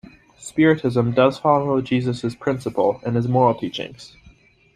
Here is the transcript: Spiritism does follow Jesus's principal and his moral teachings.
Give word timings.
Spiritism 0.39 1.11
does 1.11 1.37
follow 1.37 1.79
Jesus's 1.79 2.35
principal 2.35 2.99
and 3.05 3.15
his 3.15 3.27
moral 3.27 3.53
teachings. 3.53 4.17